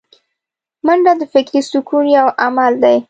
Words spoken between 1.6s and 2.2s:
سکون